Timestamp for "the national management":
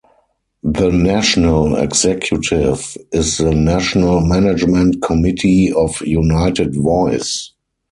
3.37-4.99